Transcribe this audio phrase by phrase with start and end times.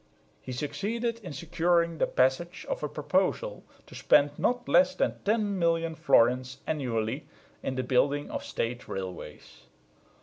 [0.41, 5.59] He succeeded in securing the passage of a proposal to spend not less than 10
[5.59, 7.27] million florins annually
[7.61, 9.67] in the building of State railways.